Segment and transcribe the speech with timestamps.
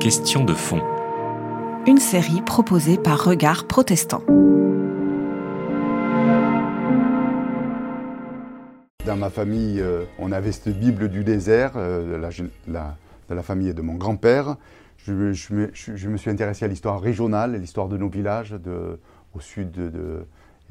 [0.00, 0.80] Question de fond.
[1.86, 4.22] Une série proposée par Regard Protestant.
[9.06, 12.30] Dans ma famille, euh, on avait cette Bible du désert euh, de, la,
[12.66, 12.96] la-
[13.30, 14.56] de la famille de mon grand-père.
[14.96, 17.96] Je, me- je me- je- je me suis intéressé à l'histoire régionale, à l'histoire de
[17.96, 18.98] nos villages de-
[19.32, 20.26] au sud de,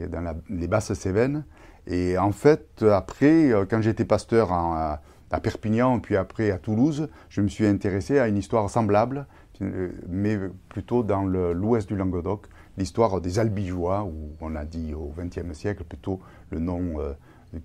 [0.05, 1.45] dans la- les basses Cévennes.
[1.87, 4.97] Et en fait, après, euh, quand j'étais pasteur en-
[5.31, 9.25] à, Perpignan, puis après à Toulouse, je me suis intéressé à une histoire semblable,
[9.61, 10.37] euh, mais
[10.69, 15.83] plutôt dans l'ouest du Languedoc, l'histoire des Albigeois, où on a dit au XXe siècle
[15.83, 16.19] plutôt
[16.51, 17.13] le nom euh,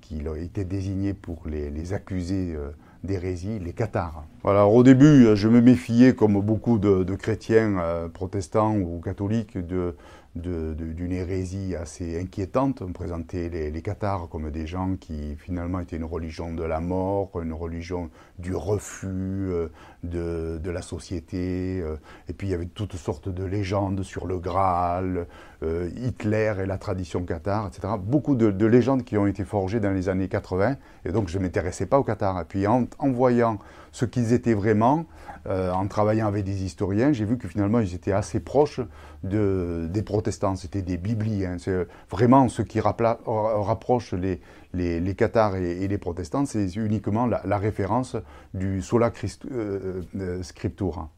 [0.01, 2.71] qui a été désigné pour les, accusés euh,
[3.05, 4.25] d'hérésie, les cathares.
[4.45, 9.95] Au début, je me méfiais, comme beaucoup de, chrétiens euh, protestants ou catholiques, de-
[10.35, 12.83] d'une hérésie assez inquiétante.
[12.83, 16.81] On présentait les, les cathares comme des gens qui finalement étaient une religion de la
[16.81, 19.09] mort, une religion du refus
[19.51, 19.69] euh,
[20.03, 21.81] de, la société.
[21.83, 21.97] euh,
[22.29, 25.27] et puis il y avait toutes sortes de légendes sur le Graal,
[25.63, 27.95] euh, Hitler et la tradition cathare, etc.
[27.99, 30.77] Beaucoup de, de légendes qui ont été forgées dans les années 80.
[31.05, 32.41] Et donc je ne m'intéressais pas aux cathares.
[32.41, 33.59] Et puis en, voyant
[33.93, 35.05] ce qu'ils étaient vraiment,
[35.47, 38.81] euh, en travaillant avec des historiens, j'ai vu que finalement ils étaient assez proches
[39.23, 40.57] de, des protestants.
[40.57, 41.57] C'était des bibliens.
[41.59, 44.41] C'est vraiment ce qui rapproche les,
[44.75, 48.17] les, les cathares et, les protestants, c'est uniquement la, référence
[48.55, 49.13] du sola
[49.51, 51.11] euh, euh, scriptura.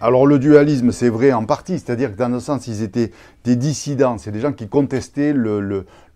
[0.00, 3.12] Alors le dualisme, c'est vrai en partie, c'est-à-dire que dans un sens, ils étaient
[3.44, 5.32] des dissidents, c'est des gens qui contestaient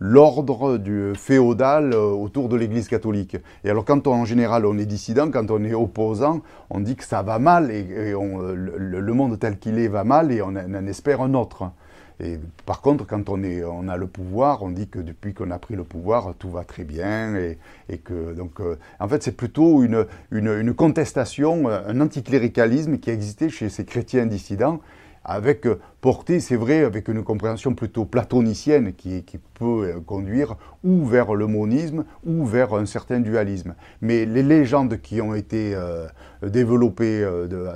[0.01, 3.37] l'ordre du féodal euh, autour de l'Église catholique.
[3.63, 6.97] Et alors quand on, en général on est dissident, quand on est opposant, on dit
[6.97, 10.75] que ça va mal et, le, monde tel qu'il est va mal et on, on
[10.75, 11.71] en espère un autre.
[12.20, 15.75] Et par contre, quand on, a le pouvoir, on dit que depuis qu'on a pris
[15.75, 17.34] le pouvoir, tout va très bien.
[17.36, 23.50] Et, que, donc, euh, en fait, c'est plutôt une, une, contestation, un anticléricalisme qui existait
[23.50, 24.81] chez ces chrétiens dissidents,
[25.27, 29.25] avec euh, porté, c'est vrai, avec une compréhension plutôt platonicienne qui,
[29.55, 33.75] peut euh, conduire ou vers le monisme ou vers un certain dualisme.
[34.00, 36.06] Mais les légendes qui ont été euh,
[36.43, 37.27] développées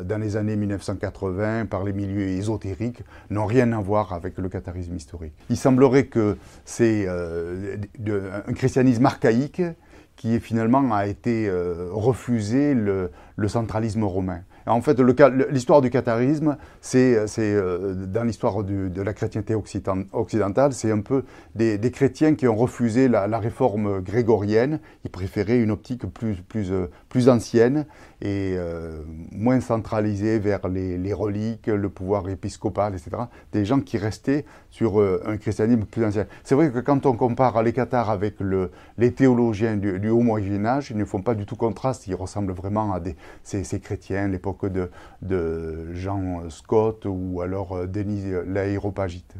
[0.04, 4.94] dans les années 1980 par les milieux ésotériques n'ont rien à voir avec le catharisme
[4.94, 5.32] historique.
[5.48, 9.62] Il semblerait que c'est un christianisme archaïque
[10.16, 11.50] qui finalement a été
[11.90, 14.42] refusé le centralisme romain.
[14.66, 15.00] En fait,
[15.50, 21.78] l'histoire du catharisme, c'est euh, dans l'histoire de la chrétienté occidentale, c'est un peu des,
[21.78, 24.80] des chrétiens qui ont refusé la, la réforme grégorienne.
[25.04, 27.86] Ils préféraient une optique plus, plus, euh, plus ancienne
[28.22, 33.10] et euh, moins centralisée vers les, reliques, le pouvoir épiscopal, etc.
[33.52, 36.26] Des gens qui restaient sur euh, un christianisme plus ancien.
[36.44, 40.64] C'est vrai que quand on compare les cathares avec le, les théologiens du, haut Moyen
[40.66, 42.06] Âge, ils ne font pas du tout contraste.
[42.08, 43.00] Ils ressemblent vraiment à
[43.42, 44.90] ces, ces chrétiens, l'époque de,
[45.22, 49.34] de Jean Scott ou alors euh, Denis l'Aéropagite.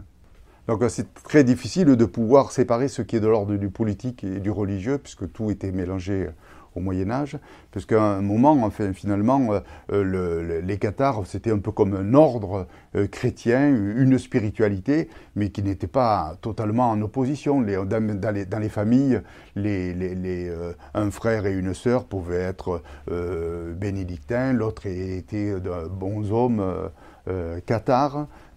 [0.69, 4.39] Donc c'est très difficile de pouvoir séparer ce qui est de l'ordre du politique et
[4.39, 6.29] du religieux, puisque tout était mélangé
[6.77, 7.37] au Moyen Âge,
[7.71, 9.61] puisqu'à un moment, enfin, finalement, euh,
[9.93, 12.67] euh, le- le- les cathares, c'était un peu comme un ordre
[12.97, 17.61] euh, chrétien, une spiritualité, mais qui n'était pas totalement en opposition.
[17.61, 19.21] Dans, les, familles,
[19.57, 20.53] les, les- les,
[20.95, 22.83] un frère et une sœur pouvaient être
[23.77, 26.61] bénédictins, l'autre était de bons hommes
[27.29, 27.61] euh,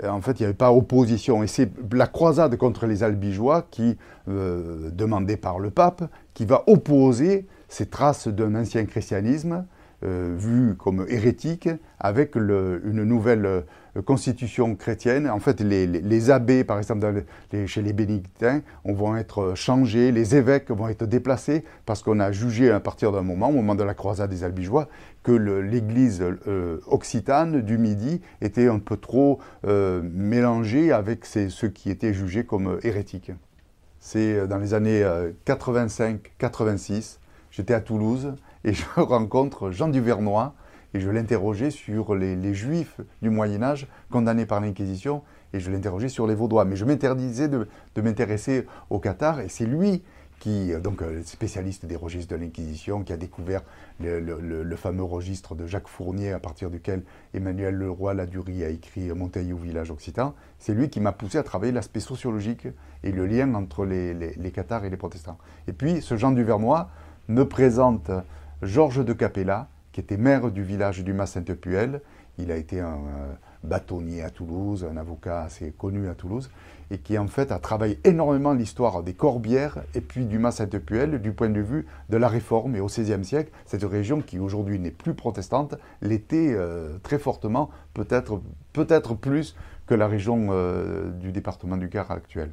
[0.03, 1.43] En fait, il n'y avait pas opposition.
[1.43, 3.97] Et c'est la croisade contre les albigeois qui,
[4.27, 6.03] demandée par le pape,
[6.33, 9.65] qui va opposer ces traces d'un ancien christianisme
[10.03, 11.69] euh, vu comme hérétique
[11.99, 13.61] avec une nouvelle euh,
[14.01, 15.29] constitution chrétienne.
[15.29, 17.23] En fait, les, abbés, par exemple,
[17.67, 22.31] chez les bénédictins, on vont être changés, les évêques vont être déplacés parce qu'on a
[22.31, 24.89] jugé à partir d'un moment, au moment de la croisade des albigeois,
[25.23, 31.89] que l'église euh, occitane du Midi était un peu trop euh, mélangée avec ceux qui
[31.89, 33.31] étaient jugés comme hérétiques.
[33.99, 35.03] C'est euh, dans les années
[35.45, 37.19] 85-86,
[37.53, 38.35] j'étais à Toulouse
[38.65, 40.53] et je rencontre Jean Duvernois
[40.93, 45.23] et je l'interrogeais sur les, juifs du Moyen Âge condamnés par l'Inquisition
[45.53, 46.65] et je l'interrogeais sur les Vaudois.
[46.65, 47.67] Mais je m'interdisais de,
[47.97, 50.03] m'intéresser au Qatar et c'est lui
[50.39, 53.61] qui, euh, donc euh, spécialiste des registres de l'Inquisition, qui a découvert
[53.99, 57.03] le, fameux registre de Jacques Fournier à partir duquel
[57.33, 60.35] Emmanuel Leroy Ladurie a écrit Montaigu, village occitan.
[60.59, 62.67] C'est lui qui m'a poussé à travailler l'aspect sociologique
[63.03, 65.37] et le lien entre les, les, les cathares et les protestants.
[65.67, 66.89] Et puis ce Jean Duvernois
[67.27, 68.11] me présente
[68.61, 72.01] Georges de Capella, qui était maire du village du Mas-Sainte-Puelle.
[72.37, 73.33] Il a été un, euh,
[73.63, 76.49] bâtonnier à Toulouse, un avocat assez connu à Toulouse,
[76.91, 81.31] et qui en fait a travaillé énormément l'histoire des Corbières et puis du Mas-Sainte-Puelle du
[81.31, 84.91] point de vue de la Réforme et au XVIe siècle, cette région qui aujourd'hui n'est
[84.91, 88.41] plus protestante, l'était euh, très fortement, peut-être
[88.73, 88.85] peut
[89.15, 89.55] plus
[89.87, 92.51] que la région euh, du département du Gard actuel.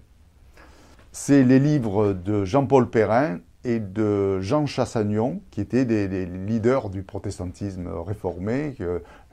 [1.12, 7.02] C'est les livres de Jean-Paul Perrin et de Jean Chassagnon, qui étaient des, leaders du
[7.02, 8.74] protestantisme réformé.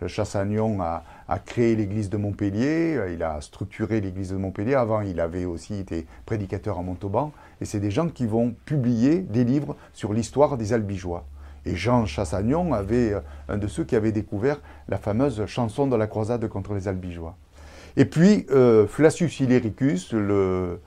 [0.05, 1.03] Chassagnon a,
[1.45, 4.75] créé l'église de Montpellier, il a structuré l'église de Montpellier.
[4.75, 7.31] Avant, il avait aussi été prédicateur à Montauban.
[7.61, 11.25] Et c'est des gens qui vont publier des livres sur l'histoire des Albigeois.
[11.67, 13.19] Et Jean Chassagnon avait euh,
[13.49, 17.35] un de ceux qui avait découvert la fameuse chanson de la croisade contre les Albigeois.
[17.97, 20.79] Et puis, euh, Flacius Illyricus, le,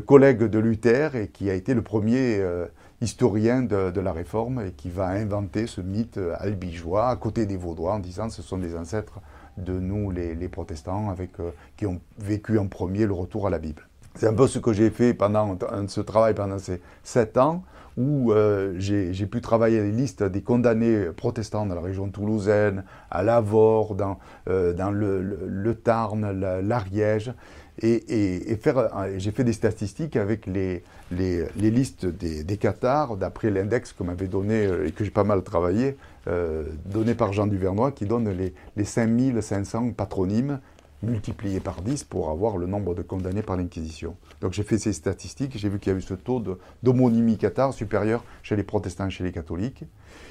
[0.00, 2.66] collègue de Luther et qui a été le premier euh,
[3.00, 7.94] historien de, la Réforme et qui va inventer ce mythe albigeois à côté des Vaudois
[7.94, 9.20] en disant ce sont des ancêtres
[9.56, 13.58] de nous les, protestants avec, euh, qui ont vécu en premier le retour à la
[13.58, 13.88] Bible.
[14.14, 15.58] C'est un peu ce que j'ai fait pendant
[15.88, 17.64] ce travail pendant ces sept ans
[17.96, 23.22] où euh, j'ai pu travailler les listes des condamnés protestants dans la région toulousaine, à
[23.22, 24.18] Lavore, dans,
[24.48, 26.30] euh, le, le, Tarn,
[26.60, 27.32] l'Ariège.
[27.82, 33.92] Et, faire, j'ai fait des statistiques avec les, les, listes des, des cathares, d'après l'index
[33.92, 35.96] que m'avait donné euh, et que j'ai pas mal travaillé,
[36.26, 40.60] euh, donné par Jean Duvernois, qui donne les, les 5500 patronymes
[41.02, 44.16] multipliés par 10 pour avoir le nombre de condamnés par l'Inquisition.
[44.40, 46.42] Donc j'ai fait ces statistiques, j'ai vu qu'il y avait ce taux
[46.82, 49.84] d'homonymie cathare supérieur chez les protestants et chez les catholiques.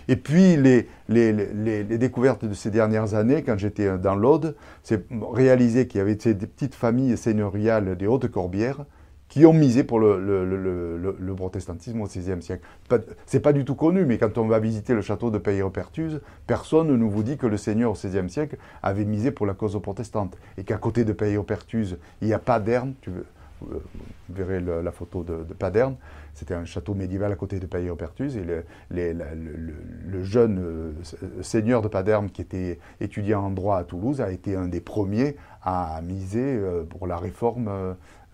[0.08, 4.56] Et puis les, les, les, les découvertes de ces dernières années, quand j'étais dans l'Aude,
[4.84, 8.86] c'est réaliser qu'il y avait des petites familles seigneuriales des Hautes-Corbières
[9.36, 12.66] qui ont misé pour le, protestantisme au XVIe siècle.
[13.26, 16.88] C'est pas du tout connu, mais quand on va visiter le château de Peyre-Pertuse, personne
[16.88, 20.38] ne vous dit que le seigneur au XVIe siècle avait misé pour la cause protestante.
[20.58, 22.94] Et qu'à côté de Peyre-Pertuse, il n'y a pas d'erne,
[23.62, 23.80] vous
[24.30, 25.96] verrez la photo de, Paderne.
[26.34, 28.36] C'était un château médiéval à côté de Payet-Pertus.
[28.36, 30.92] Et le, jeune euh,
[31.42, 35.38] seigneur de Paderne, qui était étudiant en droit à Toulouse, a été un des premiers
[35.64, 37.70] à miser euh, pour la réforme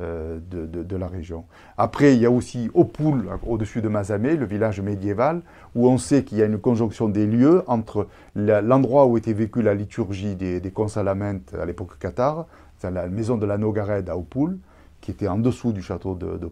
[0.01, 1.45] euh, de, la région.
[1.77, 5.41] Après, il y a aussi Opoul, au-dessus de Mazamé, le village médiéval,
[5.75, 9.61] où on sait qu'il y a une conjonction des lieux entre l'endroit où était vécue
[9.61, 12.47] la liturgie des, des à l'époque cathare,
[12.83, 14.57] la maison de la Nogared à Opoul,
[15.01, 16.47] qui était en dessous du château de, de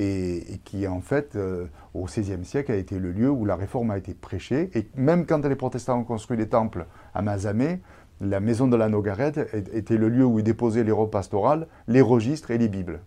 [0.00, 3.90] et, qui en fait, euh, au XVIe siècle, a été le lieu où la réforme
[3.90, 4.70] a été prêchée.
[4.74, 7.80] Et même quand les protestants ont construit des temples à Mazamé,
[8.20, 9.32] la maison de la Nogaret
[9.72, 13.00] était le lieu où ils déposaient les robes pastorales, les registres et les Bibles.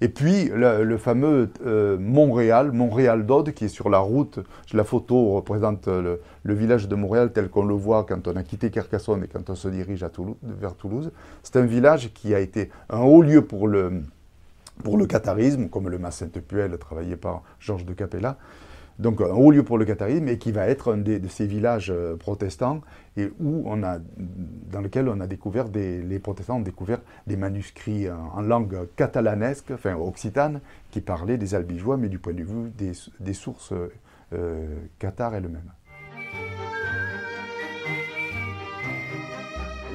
[0.00, 4.40] Et puis le, fameux euh, Montréal, Montréal d'Aude, qui est sur la route.
[4.72, 8.70] La photo représente le, village de Montréal tel qu'on le voit quand on a quitté
[8.70, 10.04] Carcassonne et quand on se dirige
[10.42, 11.12] vers Toulouse.
[11.42, 14.02] C'est un village qui a été un haut lieu pour le,
[14.82, 18.36] pour le catharisme, comme le Mas Sainte-Puelle travaillé par Georges de Capella
[18.98, 21.90] donc un haut lieu pour le catharisme et qui va être un de ces villages
[21.90, 22.80] euh, protestants
[23.16, 23.98] et où on a,
[24.70, 29.70] dans lequel on a découvert des, les protestants ont découvert des manuscrits en, langue catalanesque,
[29.72, 30.60] enfin occitane,
[30.90, 33.74] qui parlaient des albigeois, mais du point de vue des, sources
[34.32, 35.72] euh, cathares elles-mêmes.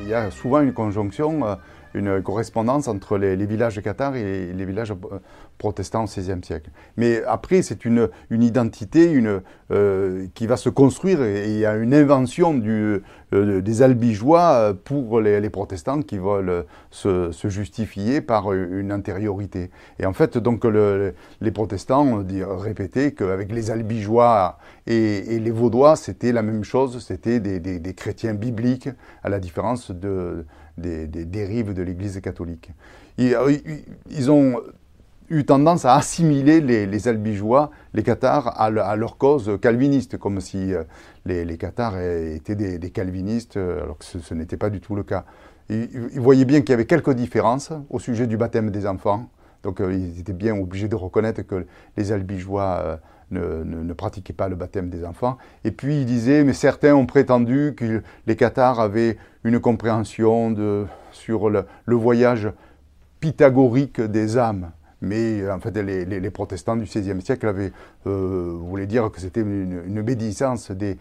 [0.03, 1.45] Il y a souvent une conjonction.
[1.45, 1.55] Euh,
[1.97, 5.19] une correspondance entre les, villages cathares et les villages euh,
[5.57, 6.69] protestants au XVIe siècle.
[6.95, 9.41] Mais après, c'est une, une, identité une,
[9.71, 15.19] euh, qui va se construire et il y a une invention euh, des albigeois pour
[15.19, 19.71] les, protestants qui veulent se, justifier par une antériorité.
[19.99, 22.23] Et en fait, donc, le, les protestants
[22.57, 28.89] répété qu'avec les albigeois et, les vaudois, c'était la même chose, c'était des chrétiens bibliques,
[29.23, 30.45] à la différence de
[30.77, 32.71] des, dérives de l'Église catholique.
[33.19, 33.57] Euh,
[34.09, 34.61] ils, ont
[35.29, 40.83] eu tendance à assimiler les, albigeois, les cathares, à, leur cause calviniste, comme si euh,
[41.25, 45.25] les, cathares étaient des, calvinistes, alors que ce, n'était pas du tout le cas.
[45.69, 49.29] Ils, voyaient bien qu'il y avait quelques différences au sujet du baptême des enfants,
[49.63, 51.65] donc euh, ils étaient bien obligés de reconnaître que
[51.97, 52.99] les albigeois
[53.31, 55.37] ne, pratiquaient pas le baptême des enfants.
[55.63, 60.85] Et puis il disait, mais certains ont prétendu que les cathares avaient une compréhension de,
[61.11, 62.49] sur le, voyage
[63.19, 64.71] pythagorique des âmes.
[65.01, 67.71] Mais euh, en fait les, protestants du XVIe siècle avaient,
[68.05, 70.97] euh, voulaient dire que c'était une, une, obéissance des,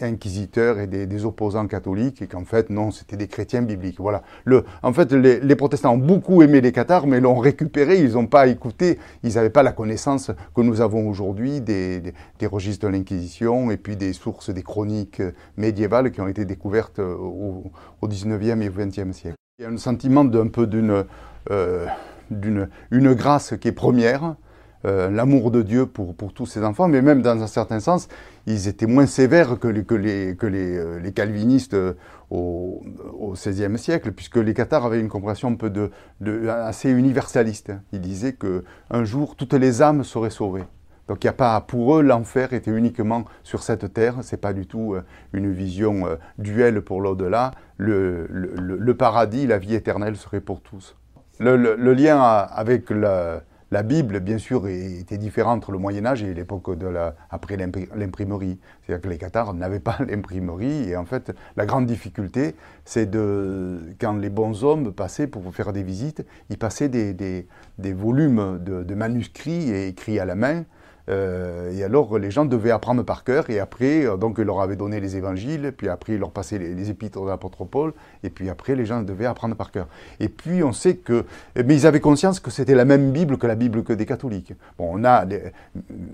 [0.00, 4.00] inquisiteurs et des, opposants catholiques, et qu'en fait non, c'était des chrétiens bibliques.
[4.00, 4.22] Voilà.
[4.44, 8.26] Le, en fait, les, protestants ont beaucoup aimé les cathares, mais l'ont récupéré, ils n'ont
[8.26, 13.70] pas écouté, ils n'avaient pas la connaissance que nous avons aujourd'hui des, registres de l'Inquisition
[13.70, 15.22] et puis des sources, des chroniques
[15.56, 17.64] médiévales qui ont été découvertes au,
[18.00, 19.36] au 19e et 20e siècle.
[19.58, 21.04] Il y a un sentiment d'un peu d'une...
[21.50, 21.86] Euh,
[22.30, 24.36] d'une une grâce qui est première,
[24.84, 28.08] euh, l'amour de Dieu pour, pour tous ses enfants, mais même dans un certain sens,
[28.46, 31.94] ils étaient moins sévères que les, que les, que les, euh, les calvinistes euh,
[32.30, 32.84] au,
[33.32, 37.72] XVIe siècle, puisque les cathares avaient une compréhension un peu de, de, assez universaliste.
[37.92, 40.64] Ils disaient qu'un jour, toutes les âmes seraient sauvées.
[41.08, 44.16] Donc il a pas, pour eux, l'enfer était uniquement sur cette terre.
[44.22, 44.94] C'est pas du tout
[45.32, 46.04] une vision
[46.36, 47.52] duelle pour l'au-delà.
[47.78, 50.96] Le, le, paradis, la vie éternelle serait pour tous.
[51.40, 56.76] Le, lien avec la, Bible, bien sûr, était différent entre le Moyen Âge et l'époque
[56.76, 56.88] de
[57.30, 58.58] après l'imprimerie.
[58.82, 63.80] C'est-à-dire que les Cathares n'avaient pas l'imprimerie et en fait, la grande difficulté, c'est de
[64.00, 67.46] quand les bons hommes passaient pour faire des visites, ils passaient des,
[67.78, 70.64] volumes de, manuscrits écrits à la main
[71.08, 74.60] euh, et alors, les gens devaient apprendre par cœur, et après, euh, donc, il leur
[74.60, 78.30] avait donné les évangiles, puis après, il leur passait les, épîtres de l'apôtre Paul, et
[78.30, 79.88] puis après, les gens devaient apprendre par cœur.
[80.20, 81.24] Et puis, on sait que.
[81.56, 84.52] Mais ils avaient conscience que c'était la même Bible que la Bible que des catholiques.
[84.78, 85.24] Bon, on a.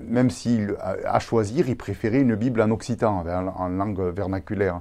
[0.09, 3.25] Même s'il à choisir, ils préféraient une Bible en occitan,
[3.57, 4.81] en langue vernaculaire.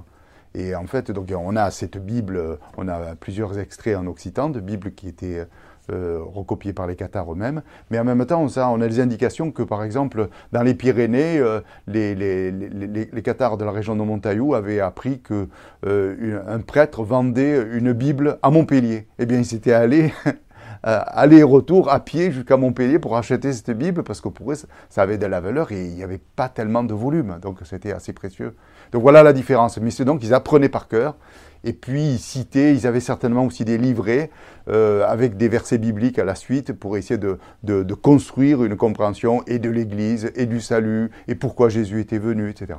[0.54, 4.60] Et en fait, donc, on a cette Bible, on a plusieurs extraits en occitan de
[4.60, 5.46] Bibles qui étaient
[5.92, 7.60] euh, recopiés par les Cathares eux-mêmes.
[7.90, 11.38] Mais en même temps, on a, on des indications que, par exemple, dans les Pyrénées,
[11.38, 15.46] euh, les, les, Cathares de la région de Montaillou avaient appris que
[15.84, 19.08] euh, un prêtre vendait une Bible à Montpellier.
[19.18, 20.14] Eh bien, ils s'étaient allés
[20.82, 24.56] aller-retour à pied jusqu'à Montpellier pour acheter cette Bible parce que pour eux,
[24.88, 27.38] ça avait de la valeur et il n'y avait pas tellement de volume.
[27.42, 28.54] Donc c'était assez précieux.
[28.92, 29.78] Donc voilà la différence.
[29.78, 31.16] Mais c'est donc ils apprenaient par cœur
[31.64, 34.30] et puis ils citaient, ils avaient certainement aussi des livrets
[34.68, 39.42] euh, avec des versets bibliques à la suite pour essayer de, de, construire une compréhension
[39.46, 42.78] et de l'Église et du salut et pourquoi Jésus était venu, etc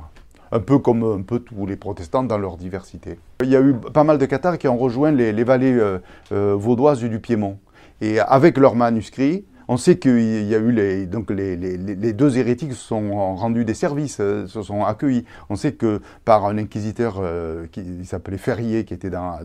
[0.52, 3.18] un peu comme un peu tous les protestants dans leur diversité.
[3.42, 5.98] Il y a eu pas mal de cathares qui ont rejoint les, les vallées euh,
[6.30, 7.58] euh, vaudoises du Piémont.
[8.00, 13.34] Et avec leurs manuscrits, on sait qu'il y a eu les, deux hérétiques se sont
[13.34, 15.24] rendus des services, euh, se sont accueillis.
[15.50, 19.40] On sait que par un inquisiteur euh, qui s'appelait Ferrier, qui était dans,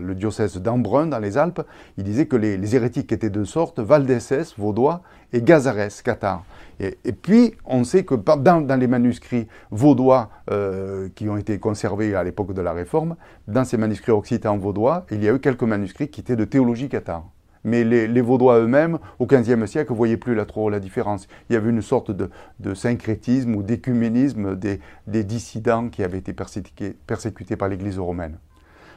[0.00, 1.62] le, diocèse d'Embrun, dans les Alpes,
[1.98, 5.02] il disait que les, hérétiques étaient de sorte Valdésès, vaudois,
[5.32, 6.44] et Gazares, cathare.
[6.78, 12.14] Et, puis, on sait que dans, dans les manuscrits vaudois euh, qui ont été conservés
[12.14, 13.16] à l'époque de la Réforme,
[13.48, 16.88] dans ces manuscrits occitans vaudois, il y a eu quelques manuscrits qui étaient de théologie
[16.90, 17.24] cathare
[17.66, 21.26] mais les, Vaudois eux-mêmes, au XVe siècle, ne voyaient plus là trop la différence.
[21.50, 22.30] Il y avait une sorte de,
[22.74, 24.80] syncrétisme ou d'écuménisme des,
[25.24, 28.38] dissidents qui avaient été persécutés, par l'Église romaine.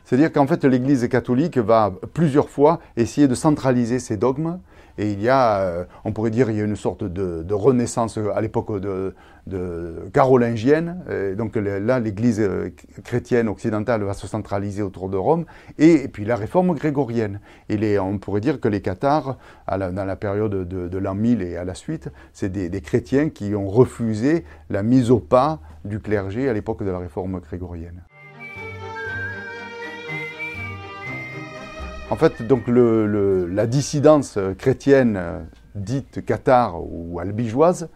[0.06, 4.60] C'est-à-dire qu'en fait, l'Église catholique va plusieurs fois essayer de centraliser ses dogmes
[5.00, 8.20] et il y a, euh, on pourrait dire, il y a une sorte de, renaissance
[8.36, 9.16] à l'époque de,
[10.14, 11.02] carolingienne.
[11.38, 12.70] donc là, l'Église euh,
[13.04, 15.46] chrétienne occidentale va se centraliser autour de Rome.
[15.78, 17.40] Et, puis la réforme grégorienne.
[17.70, 19.38] Et on pourrait dire que les Cathares,
[19.70, 23.70] dans la période de, l'an 1000 et à la suite, c'est des chrétiens qui ont
[23.70, 28.04] refusé la mise au pas du clergé à l'époque de la réforme grégorienne.
[32.12, 35.40] En fait, donc la dissidence chrétienne euh,
[35.76, 37.90] dite cathare ou albigeoise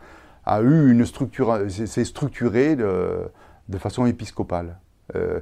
[0.46, 4.78] a eu une structure, s'est structurée de façon épiscopale.
[5.16, 5.40] Euh,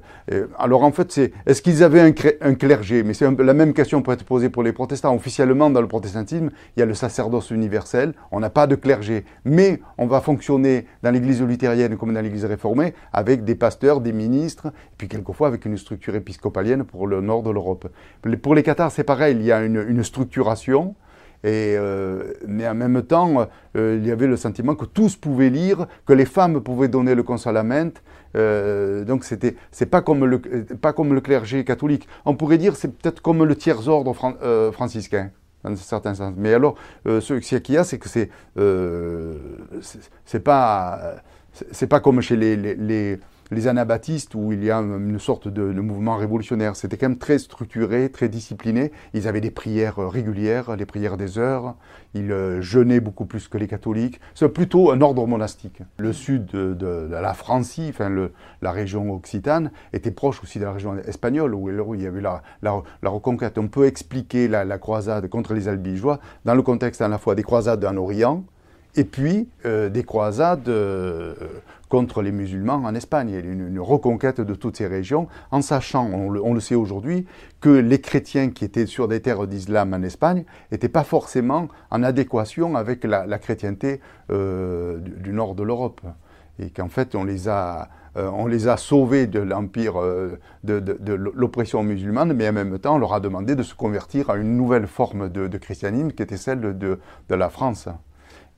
[0.57, 3.03] alors en fait, c'est est-ce qu'ils avaient un, clergé?
[3.03, 5.15] Mais c'est la même question pour être posée pour les protestants.
[5.15, 8.13] Officiellement, dans le protestantisme, il y a le sacerdoce universel.
[8.31, 12.45] On n'a pas de clergé, mais on va fonctionner dans l'Église luthérienne comme dans l'Église
[12.45, 17.21] réformée avec des pasteurs, des ministres, et puis quelquefois avec une structure épiscopalienne pour le
[17.21, 17.87] nord de l'Europe.
[18.41, 19.35] Pour les cathares, c'est pareil.
[19.35, 20.95] Il y a une, structuration.
[21.43, 25.49] Et, euh, mais en même temps, euh, il y avait le sentiment que tous pouvaient
[25.49, 27.93] lire, que les femmes pouvaient donner le consolament,
[28.35, 32.07] euh, donc c'était, c'est pas comme le, clergé catholique.
[32.25, 35.31] On pourrait dire c'est peut-être comme le tiers ordre euh, franciscain
[35.63, 36.33] dans certains sens.
[36.38, 36.75] Mais alors,
[37.07, 38.29] euh, ce qu'il y a, c'est que c'est,
[40.25, 41.15] c'est pas,
[41.71, 43.19] c'est pas comme chez les
[43.67, 46.75] anabaptistes où il y a une sorte de, mouvement révolutionnaire.
[46.75, 48.91] C'était quand même très structuré, très discipliné.
[49.13, 51.75] Ils avaient des prières régulières, les prières des heures.
[52.13, 54.20] Ils euh, jeûnaient beaucoup plus que les catholiques.
[54.36, 55.81] C'est plutôt un ordre monastique.
[55.98, 58.10] Le sud de, la Francie, enfin
[58.62, 62.41] la région occitane, était proche aussi de la région espagnole où, il y avait la,
[63.03, 63.58] reconquête.
[63.58, 67.36] On peut expliquer la, la croisade contre les albigeois dans le contexte à la fois
[67.36, 68.43] des croisades en Orient,
[68.95, 71.33] et puis euh, des croisades euh,
[71.89, 73.31] contre les musulmans en Espagne.
[73.31, 77.25] Une, reconquête de toutes ces régions, en sachant, on le, sait aujourd'hui,
[77.60, 82.03] que les chrétiens qui étaient sur des terres d'islam en Espagne n'étaient pas forcément en
[82.03, 84.00] adéquation avec la, chrétienté
[84.31, 86.01] euh, du, nord de l'Europe.
[86.60, 87.89] Et qu'en fait, on les a...
[88.15, 89.95] on les a sauvés de l'empire
[90.63, 94.38] de, l'oppression musulmane, mais en même temps, on leur a demandé de se convertir à
[94.38, 97.89] une nouvelle forme de, christianisme qui était celle de, la France.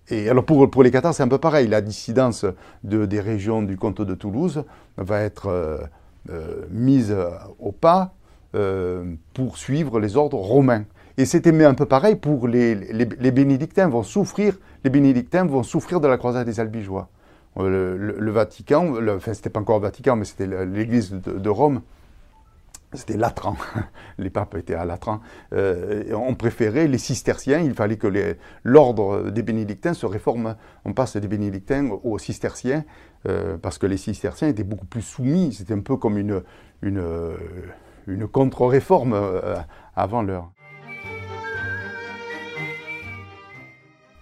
[0.10, 1.68] Et alors pour, pour les Qatars, c'est un peu pareil.
[1.68, 2.46] La dissidence
[2.84, 4.64] de, des régions du comte de Toulouse
[4.98, 5.78] va être euh,
[6.30, 7.16] euh, mise
[7.60, 8.14] au pas
[8.56, 10.86] euh, pour suivre les ordres romains.
[11.18, 14.58] Et c'était un peu pareil pour les, les, bénédictins vont souffrir.
[14.84, 17.10] Les bénédictins vont souffrir de la croisade des Albigeois.
[17.56, 21.82] Le, Vatican, le, enfin c'était pas encore le Vatican, mais c'était l'Église de Rome
[22.94, 23.56] c'était Latran,
[24.18, 25.20] les papes étaient à Latran,
[25.54, 31.18] euh, on préférait les cisterciens, il fallait que l'ordre des bénédictins se réforme, on passe
[31.18, 32.84] des bénédictins aux cisterciens,
[33.28, 36.44] euh, parce que les cisterciens étaient beaucoup plus soumis, c'était un peu comme une,
[36.82, 39.56] une, contre-réforme euh,
[39.96, 40.52] avant l'heure.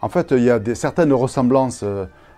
[0.01, 1.85] En fait, il y a des, certaines ressemblances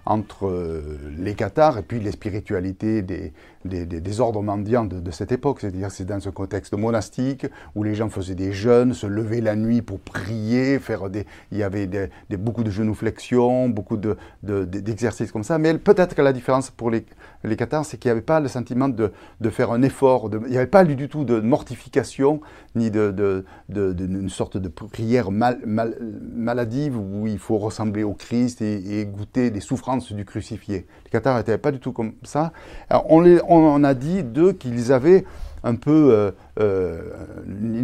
[0.06, 3.32] entre euh, les Qatars et puis les spiritualités des,
[3.66, 5.62] des, ordres mendiants de, de cette époque.
[5.62, 7.46] C'est-à-dire c'est dans ce contexte monastique
[7.76, 11.58] où les gens faisaient des jeûnes, se levaient la nuit pour prier, faire des, il
[11.58, 15.58] y avait des, beaucoup de genuflexions, beaucoup d'exercices de, comme ça.
[15.58, 17.06] Mais peut-être que la différence pour les,
[17.44, 20.52] les Qatars, c'est qu'il n'y avait pas le sentiment de, de faire un effort, il
[20.52, 22.42] n'y avait pas du tout de mortification,
[22.76, 25.96] ni de, d'une sorte de prière mal, mal,
[26.36, 30.86] maladive où il faut ressembler au Christ et goûter des souffrances du crucifié.
[31.06, 32.52] Les Qatars n'étaient pas du tout comme ça.
[32.92, 35.26] on, on, a dit d'eux qu'ils avaient
[35.64, 37.02] un peu euh, euh,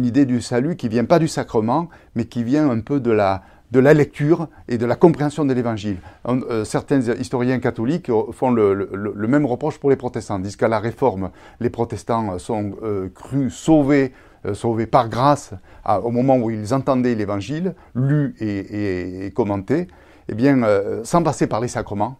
[0.02, 3.42] idée du salut qui vient pas du sacrement, mais qui vient un peu de la,
[3.72, 5.96] lecture et de la compréhension de l'évangile.
[6.28, 11.30] Euh, certains historiens catholiques font le, même reproche pour les protestants, disent qu'à la réforme,
[11.60, 12.72] les protestants sont
[13.14, 14.12] crus sauvés,
[14.52, 15.52] sauvés par grâce
[15.86, 19.88] au moment où ils entendaient l'évangile, lu et commenté,
[20.30, 22.18] eh bien, euh, sans passer par les sacrements.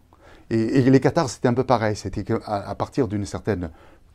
[0.49, 1.95] Et, les cathares, c'était un peu pareil.
[1.95, 3.69] C'était à partir d'une certaine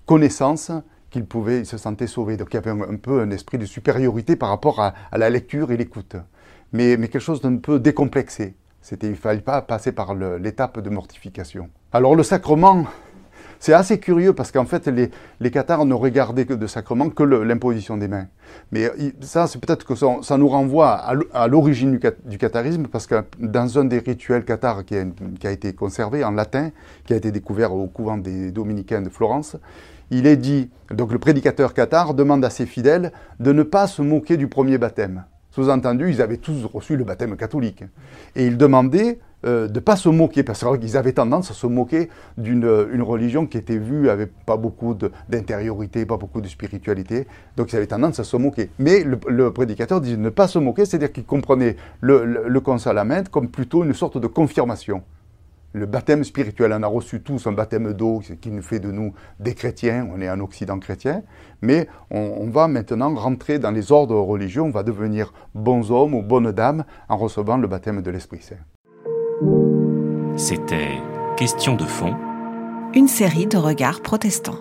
[0.05, 0.71] connaissance
[1.09, 2.37] qu'ils pouvaient, se sentaient sauvés.
[2.37, 5.73] Donc il y avait un, peu un esprit de supériorité par rapport à, la lecture
[5.73, 6.17] et l'écoute.
[6.73, 8.55] Mais, mais quelque chose d'un peu décomplexé.
[8.83, 11.71] C'était, il ne fallait pas passer par l'étape de mortification.
[11.91, 12.85] Alors le sacrement,
[13.59, 15.11] c'est assez curieux parce qu'en fait, les,
[15.41, 18.27] les Cathares ne regardaient que de sacrement que l'imposition des mains.
[18.73, 18.91] Mais
[19.21, 20.93] ça, c'est peut-être que ça, nous renvoie
[21.33, 25.05] à l'origine du, du catharisme parce que dans un des rituels cathares qui a,
[25.41, 26.71] qui a été conservé en latin,
[27.05, 29.57] qui a été découvert au couvent des dominicains de Florence,
[30.11, 34.03] il est dit, donc le prédicateur cathare demande à ses fidèles de ne pas se
[34.03, 35.25] moquer du premier baptême.
[35.51, 37.83] Sous-entendu, ils avaient tous reçu le baptême catholique.
[38.37, 41.67] Et il demandait euh, de ne pas se moquer, parce qu'ils avaient tendance à se
[41.67, 44.97] moquer d'une une religion qui était vue avec pas beaucoup
[45.29, 48.71] d'intériorité, pas beaucoup de spiritualité, donc ils avaient tendance à se moquer.
[48.79, 52.61] Mais le, prédicateur disait ne pas se moquer, c'est-à-dire qu'il comprenait le, le,
[53.31, 55.03] comme plutôt une sorte de confirmation.
[55.73, 59.13] Le baptême spirituel, on a reçu tous un baptême d'eau qui nous fait de nous
[59.39, 61.23] des chrétiens, on est un Occident chrétien,
[61.61, 66.15] mais on, on, va maintenant rentrer dans les ordres religieux, on va devenir bons hommes
[66.15, 68.57] ou bonnes dames en recevant le baptême de l'Esprit Saint.
[70.39, 71.01] C'était
[71.39, 72.15] Question de fond.
[72.93, 74.59] Une série de regards protestants.